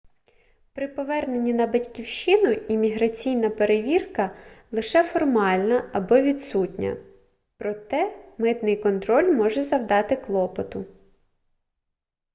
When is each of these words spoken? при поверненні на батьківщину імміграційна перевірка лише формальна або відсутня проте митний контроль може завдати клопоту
при 0.73 0.87
поверненні 0.87 1.53
на 1.53 1.67
батьківщину 1.67 2.51
імміграційна 2.51 3.49
перевірка 3.49 4.35
лише 4.71 5.03
формальна 5.03 5.91
або 5.93 6.21
відсутня 6.21 6.97
проте 7.57 8.17
митний 8.37 8.75
контроль 8.77 9.33
може 9.33 9.63
завдати 9.63 10.15
клопоту 10.15 10.85